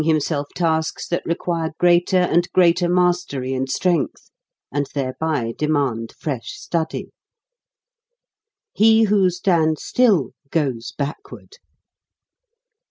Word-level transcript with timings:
14 0.03 0.03
HOW 0.03 0.17
TO 0.55 0.81
SING 0.81 1.69
greater 1.77 2.17
and 2.17 2.51
greater 2.53 2.89
mastery 2.89 3.53
and 3.53 3.69
strength, 3.69 4.31
and 4.71 4.87
thereby 4.95 5.53
demand 5.55 6.11
fresh 6.19 6.53
study. 6.57 7.11
He 8.73 9.03
who 9.03 9.29
stands 9.29 9.83
still, 9.83 10.31
goes 10.49 10.91
backward. 10.97 11.57